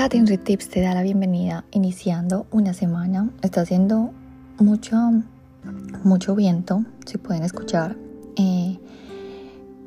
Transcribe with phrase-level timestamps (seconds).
[0.00, 3.28] Tati Tips te da la bienvenida iniciando una semana.
[3.42, 4.12] Está haciendo
[4.58, 4.96] mucho,
[6.04, 7.98] mucho viento, si pueden escuchar,
[8.36, 8.78] eh,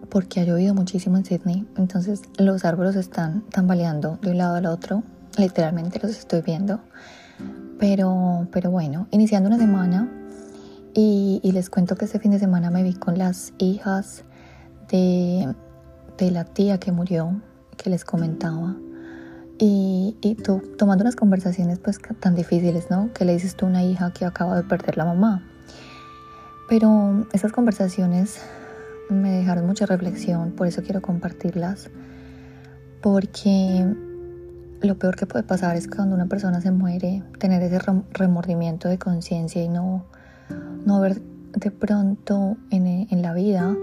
[0.09, 1.67] porque ha llovido muchísimo en Sydney.
[1.77, 5.01] Entonces los árboles están tambaleando de un lado al otro.
[5.39, 6.79] Literalmente los estoy viendo.
[7.79, 10.11] Pero, pero bueno, iniciando una semana
[10.93, 14.25] y, les cuento que este fin de semana me vi con las hijas
[14.89, 15.55] de,
[16.19, 17.41] de la tía que murió,
[17.77, 18.75] que les comentaba
[19.65, 23.13] y, tú tomando unas conversaciones pues tan difíciles, ¿no?
[23.13, 25.43] Que le dices tú a una hija que acaba de perder la mamá.
[26.67, 28.41] Pero esas conversaciones
[29.09, 31.89] me dejaron mucha reflexión, por eso quiero compartirlas,
[33.01, 33.85] porque
[34.81, 37.79] lo peor que puede pasar es cuando una persona se muere, tener ese
[38.11, 40.05] remordimiento de conciencia y no,
[40.85, 43.75] no haber de pronto en la vida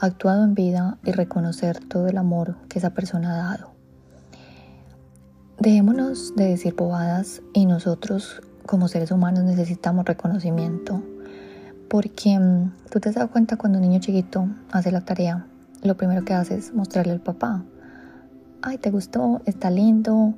[0.00, 3.81] actuado en vida y reconocer todo el amor que esa persona ha dado.
[5.58, 11.02] Dejémonos de decir bobadas y nosotros como seres humanos necesitamos reconocimiento.
[11.88, 15.46] Porque mm, tú te has dado cuenta cuando un niño chiquito hace la tarea,
[15.82, 17.62] lo primero que hace es mostrarle al papá.
[18.62, 20.34] Ay, te gustó, está lindo.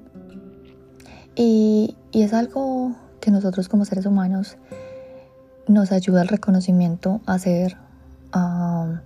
[1.37, 4.57] Y, es algo que nosotros como seres humanos
[5.67, 7.77] nos ayuda al reconocimiento a hacer,
[8.33, 9.01] a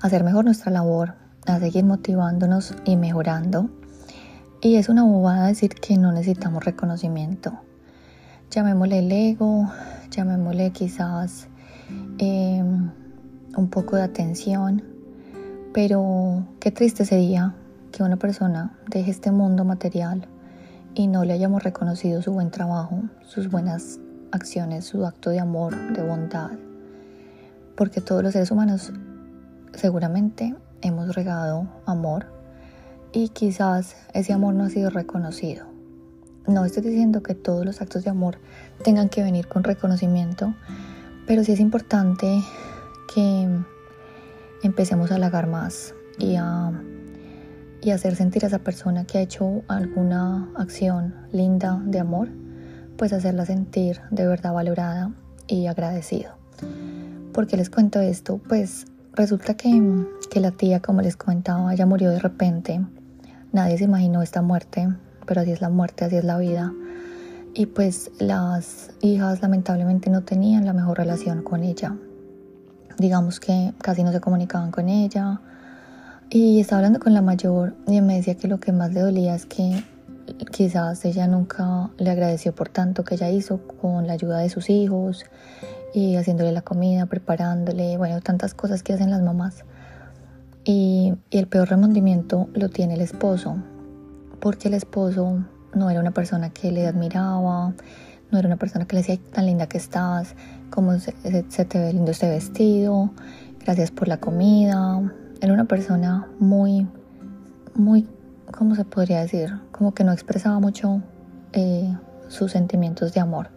[0.00, 1.14] hacer mejor nuestra labor,
[1.46, 3.68] a seguir motivándonos y mejorando.
[4.64, 7.52] Y es una bobada decir que no necesitamos reconocimiento.
[8.48, 9.68] Llamémosle el ego,
[10.08, 11.48] llamémosle quizás
[12.18, 12.88] em,
[13.56, 14.84] un poco de atención,
[15.74, 17.56] pero qué triste sería
[17.90, 20.28] que una persona deje este mundo material
[20.94, 23.98] y no le hayamos reconocido su buen trabajo, sus buenas
[24.30, 26.52] acciones, su acto de amor, de bondad.
[27.76, 28.92] Porque todos los seres humanos
[29.74, 32.41] seguramente hemos regado amor
[33.12, 35.66] y quizás ese amor no ha sido reconocido.
[36.46, 38.38] No estoy diciendo que todos los actos de amor
[38.82, 40.54] tengan que venir con reconocimiento,
[41.26, 42.42] pero sí es importante
[43.14, 43.48] que
[44.62, 46.72] empecemos a halagar más y a,
[47.80, 52.28] y hacer sentir a esa persona que ha hecho alguna acción linda de amor,
[52.96, 55.12] pues hacerla sentir de verdad valorada
[55.46, 56.32] y agradecido.
[57.32, 58.38] porque les cuento esto?
[58.48, 59.80] Pues resulta que,
[60.30, 62.80] que la tía, como les comentaba, ya murió de repente
[63.52, 64.88] Nadie se imaginó esta muerte,
[65.26, 66.72] pero así es la muerte, así es la vida.
[67.54, 71.94] Y pues las hijas lamentablemente no tenían la mejor relación con ella.
[72.98, 75.42] Digamos que casi no se comunicaban con ella.
[76.30, 79.34] Y estaba hablando con la mayor y me decía que lo que más le dolía
[79.34, 79.84] es que
[80.50, 84.70] quizás ella nunca le agradeció por tanto que ella hizo con la ayuda de sus
[84.70, 85.26] hijos
[85.92, 89.64] y haciéndole la comida, preparándole, bueno, tantas cosas que hacen las mamás.
[90.64, 93.56] Y, el peor remordimiento lo tiene el esposo,
[94.40, 97.74] porque el esposo no era una persona que le admiraba,
[98.30, 100.34] no era una persona que le decía tan linda que estás,
[100.70, 103.10] cómo se, te ve lindo este vestido,
[103.64, 105.00] gracias por la comida.
[105.40, 106.86] Era una persona muy,
[107.74, 108.06] muy,
[108.56, 109.52] ¿cómo se podría decir?
[109.72, 111.02] Como que no expresaba mucho
[111.52, 111.96] eh,
[112.28, 113.50] sus sentimientos de amor.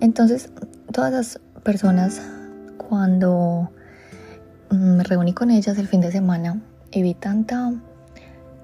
[0.00, 0.50] Entonces,
[0.92, 2.20] todas las personas
[2.76, 3.70] cuando
[5.12, 6.58] reuní con ellas el fin de semana
[6.90, 7.74] y vi tanta,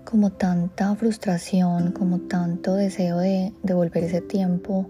[0.05, 4.89] como tanta frustración, como tanto deseo de devolver ese tiempo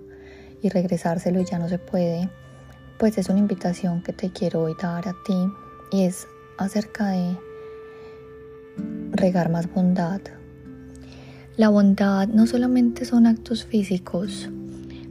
[0.62, 2.30] y regresárselo y ya no se puede,
[3.00, 5.34] pues es una invitación que te quiero hoy dar a ti
[5.90, 7.36] y es acerca de
[9.10, 10.20] regar más bondad.
[11.56, 14.48] La bondad no solamente son actos físicos,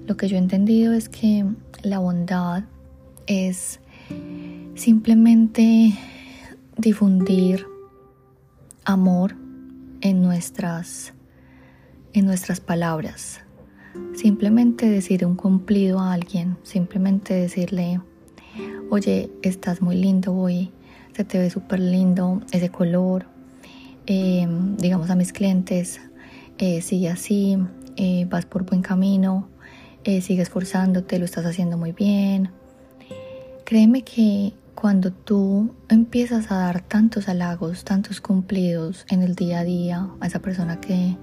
[0.05, 1.43] lo que yo he entendido es que
[1.83, 2.63] la bondad
[3.25, 3.81] es
[4.77, 5.91] Simplemente
[6.77, 7.65] difundir
[8.85, 9.35] amor
[10.01, 11.13] en nuestras,
[12.13, 13.41] en nuestras palabras.
[14.13, 17.99] Simplemente decir un cumplido a alguien, simplemente decirle,
[18.89, 20.71] oye, estás muy lindo hoy,
[21.13, 23.25] se te ve súper lindo ese color.
[24.05, 25.99] Em, digamos a mis clientes,
[26.59, 27.57] eh, sigue así,
[27.95, 29.49] eh, vas por buen camino,
[30.03, 32.51] eh, sigue esforzándote, lo estás haciendo muy bien.
[33.65, 39.63] Créeme que cuando tú empiezas a dar tantos halagos, tantos cumplidos en el día a
[39.63, 41.17] día a esa persona que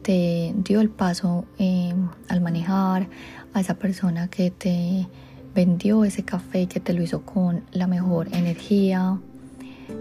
[0.00, 1.92] te dio el paso eh,
[2.28, 3.06] al manejar,
[3.52, 5.06] a esa persona que te
[5.54, 9.20] vendió ese café que te lo hizo con la mejor energía,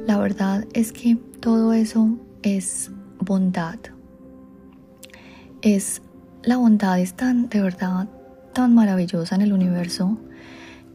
[0.07, 3.79] la verdad es que todo eso es bondad.
[5.61, 6.01] Es
[6.43, 8.07] la bondad es tan de verdad
[8.53, 10.17] tan maravillosa en el universo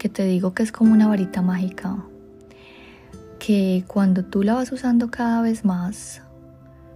[0.00, 1.99] que te digo que es como una varita mágica,
[3.38, 6.23] que cuando tú la vas usando cada vez más,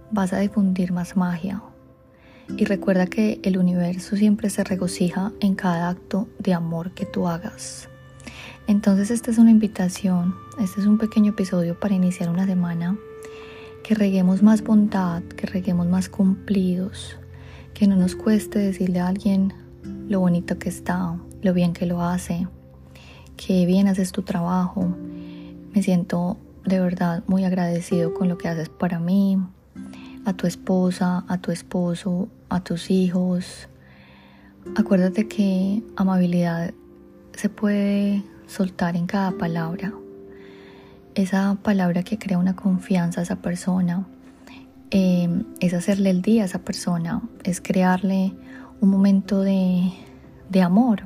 [0.09, 1.61] vas a difundir más magia.
[2.57, 7.27] Y recuerda que el universo siempre se regocija en cada acto de amor que tú
[7.27, 7.89] hagas.
[8.65, 12.97] Entonces esta es una invitación, este es un pequeño episodio para iniciar una semana,
[13.83, 17.19] que reguemos más bondad, que reguemos más cumplidos,
[17.75, 19.53] que no nos cueste decirle a alguien
[20.09, 22.47] lo bonito que está, lo bien que lo hace,
[23.37, 24.87] que bien haces tu trabajo.
[25.73, 29.37] Me siento de verdad muy agradecido con lo que haces para mí,
[30.25, 33.69] a tu esposa, a tu esposo, a tus hijos.
[34.75, 36.73] Acuérdate que amabilidad
[37.33, 39.93] se puede soltar en cada palabra.
[41.13, 44.05] Esa palabra que crea una confianza a esa persona,
[44.89, 48.33] em, es hacerle el día a esa persona, es crearle
[48.81, 49.91] un momento de,
[50.49, 51.04] de amor.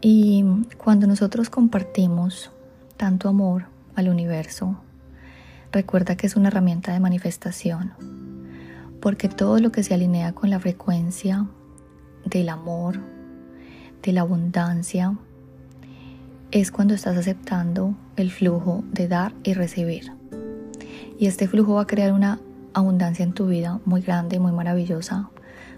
[0.00, 0.44] Y
[0.76, 2.50] cuando nosotros compartimos
[2.96, 4.76] tanto amor al universo,
[5.72, 7.92] recuerda que es una herramienta de manifestación,
[9.00, 11.46] porque todo lo que se alinea con la frecuencia
[12.24, 13.00] del amor,
[14.02, 15.16] de la abundancia,
[16.50, 20.12] es cuando estás aceptando el flujo de dar y recibir.
[21.18, 22.38] Y este flujo va a crear una
[22.74, 25.30] abundancia en tu vida muy grande y muy maravillosa.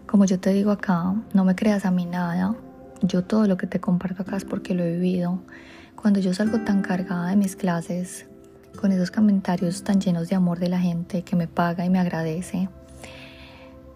[0.06, 2.56] Como yo te digo acá, no me creas a mí nada.
[3.02, 5.40] Yo todo lo que te comparto acá es porque lo he vivido.
[5.94, 8.26] Cuando yo salgo tan cargada de mis clases,
[8.80, 11.98] con esos comentarios tan llenos de amor de la gente que me paga y me
[11.98, 12.68] agradece,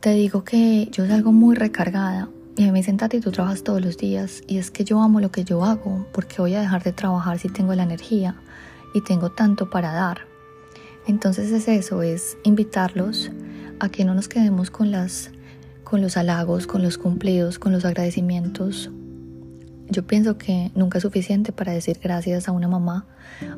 [0.00, 3.96] te digo que yo salgo muy recargada y me dicen, Tati, tú trabajas todos los
[3.96, 6.92] días y es que yo amo lo que yo hago, porque voy a dejar de
[6.92, 8.36] trabajar si tengo la energía
[8.94, 10.26] y tengo tanto para dar.
[11.06, 13.30] Entonces es eso, es invitarlos
[13.80, 15.30] a que no nos quedemos con las
[15.92, 18.90] con los halagos, con los cumplidos, con los agradecimientos.
[19.90, 23.04] Yo pienso que nunca es suficiente para decir gracias a una mamá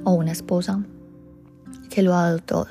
[0.02, 0.82] o una esposa
[1.90, 2.66] que lo ha dado todo.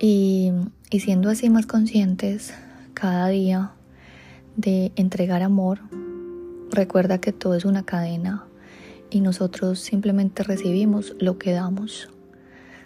[0.00, 0.50] Y,
[0.90, 2.52] y siendo así más conscientes
[2.94, 3.70] cada día
[4.56, 5.78] de entregar amor,
[6.72, 8.44] recuerda que todo es una cadena
[9.08, 12.08] y nosotros simplemente recibimos lo que damos.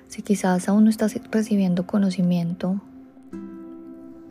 [0.09, 2.83] Si quizás aún no estás recibiendo conocimiento,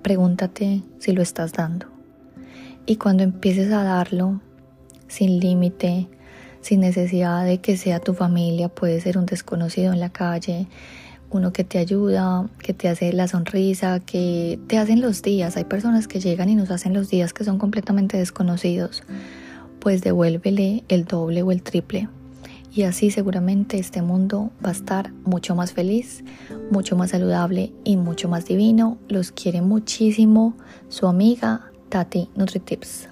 [0.02, 1.88] pregúntate si lo estás dando.
[2.86, 4.42] Y cuando empieces a darlo
[5.08, 6.08] sin límite,
[6.62, 10.68] sin necesidad de que sea tu familia, puede ser un desconocido en la calle,
[11.30, 15.58] uno que te ayuda, que te hace la sonrisa, que te hacen los días.
[15.58, 19.04] Hay personas que llegan y nos hacen los días que son completamente desconocidos.
[19.80, 22.10] Pues devuélvele el doble o el triple.
[22.74, 26.24] Y así seguramente este mundo va a estar mucho más feliz,
[26.72, 28.98] mucho más saludable y mucho más divino.
[29.10, 30.56] Los quiere muchísimo
[30.88, 33.11] su amiga Tati NutriTips.